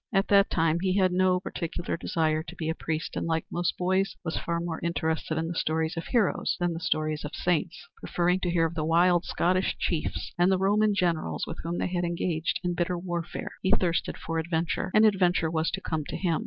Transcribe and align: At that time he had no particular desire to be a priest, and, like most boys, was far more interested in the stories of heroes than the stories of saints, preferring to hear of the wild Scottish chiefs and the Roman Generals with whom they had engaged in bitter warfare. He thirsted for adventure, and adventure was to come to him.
At 0.11 0.29
that 0.29 0.49
time 0.49 0.79
he 0.79 0.97
had 0.97 1.11
no 1.11 1.39
particular 1.39 1.95
desire 1.95 2.41
to 2.41 2.55
be 2.55 2.69
a 2.69 2.73
priest, 2.73 3.15
and, 3.15 3.27
like 3.27 3.45
most 3.51 3.77
boys, 3.77 4.15
was 4.25 4.35
far 4.35 4.59
more 4.59 4.79
interested 4.81 5.37
in 5.37 5.47
the 5.47 5.53
stories 5.53 5.95
of 5.95 6.07
heroes 6.07 6.57
than 6.59 6.73
the 6.73 6.79
stories 6.79 7.23
of 7.23 7.35
saints, 7.35 7.87
preferring 7.97 8.39
to 8.39 8.49
hear 8.49 8.65
of 8.65 8.73
the 8.73 8.83
wild 8.83 9.25
Scottish 9.25 9.77
chiefs 9.77 10.33
and 10.39 10.51
the 10.51 10.57
Roman 10.57 10.95
Generals 10.95 11.43
with 11.45 11.59
whom 11.61 11.77
they 11.77 11.85
had 11.85 12.03
engaged 12.03 12.59
in 12.63 12.73
bitter 12.73 12.97
warfare. 12.97 13.51
He 13.61 13.69
thirsted 13.79 14.17
for 14.17 14.39
adventure, 14.39 14.89
and 14.95 15.05
adventure 15.05 15.51
was 15.51 15.69
to 15.69 15.81
come 15.81 16.03
to 16.05 16.17
him. 16.17 16.39